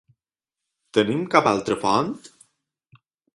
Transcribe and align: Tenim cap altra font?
Tenim 0.97 1.21
cap 1.35 1.51
altra 1.51 1.77
font? 1.85 2.11